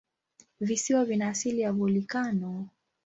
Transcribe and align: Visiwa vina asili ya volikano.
Visiwa 0.61 1.05
vina 1.05 1.27
asili 1.27 1.61
ya 1.61 1.71
volikano. 1.73 2.67